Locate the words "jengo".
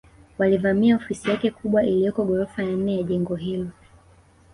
3.03-3.35